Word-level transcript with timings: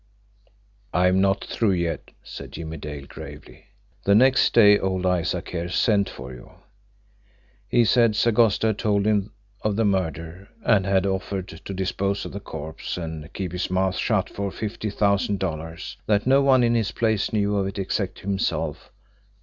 "I 0.95 1.07
am 1.09 1.21
not 1.21 1.43
through 1.45 1.73
yet," 1.73 2.09
said 2.23 2.53
Jimmie 2.53 2.77
Dale 2.77 3.05
gravely. 3.07 3.65
"The 4.03 4.15
next 4.15 4.51
day 4.51 4.79
old 4.79 5.05
Isaac 5.05 5.49
here 5.49 5.69
sent 5.69 6.09
for 6.09 6.33
you. 6.33 6.53
He 7.69 7.85
said 7.85 8.15
Sagosto 8.15 8.69
had 8.69 8.79
told 8.79 9.05
him 9.05 9.31
of 9.61 9.75
the 9.75 9.85
murder, 9.85 10.49
and 10.65 10.87
had 10.87 11.05
offered 11.05 11.49
to 11.49 11.71
dispose 11.75 12.25
of 12.25 12.31
the 12.31 12.39
corpse 12.39 12.97
and 12.97 13.31
keep 13.33 13.51
his 13.51 13.69
mouth 13.69 13.95
shut 13.97 14.27
for 14.27 14.51
fifty 14.51 14.89
thousand 14.89 15.37
dollars 15.37 15.97
that 16.07 16.25
no 16.25 16.41
one 16.41 16.63
in 16.63 16.73
his 16.73 16.91
place 16.91 17.31
knew 17.31 17.55
of 17.55 17.67
it 17.67 17.77
except 17.77 18.21
himself. 18.21 18.91